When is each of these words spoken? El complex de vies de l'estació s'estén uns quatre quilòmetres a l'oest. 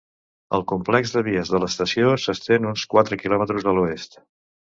El 0.57 0.61
complex 0.69 1.13
de 1.15 1.21
vies 1.27 1.51
de 1.55 1.61
l'estació 1.63 2.15
s'estén 2.25 2.67
uns 2.71 2.87
quatre 2.95 3.21
quilòmetres 3.21 3.71
a 3.73 3.77
l'oest. 3.81 4.21